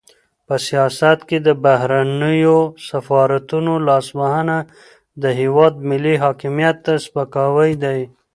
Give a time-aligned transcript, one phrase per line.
[0.47, 2.59] په سیاست کې د بهرنیو
[2.89, 4.57] سفارتونو لاسوهنه
[5.21, 7.99] د هېواد ملي حاکمیت ته سپکاوی دی.